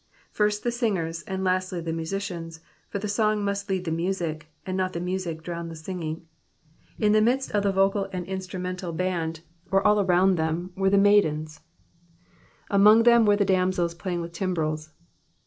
[0.31, 2.59] First the singers, and lastly the musicians,
[2.89, 6.25] for the song must lead the music, and not the music drown the singing.
[6.97, 10.97] In the midst of the Tocal and instrumental band, or all around them, were the
[10.97, 11.61] maidens:^^
[12.71, 14.89] among them were the damsels playing vith timbrels.''''